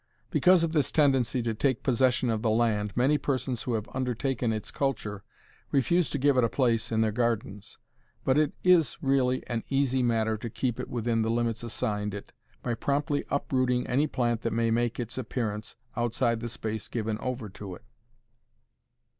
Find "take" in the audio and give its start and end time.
1.53-1.83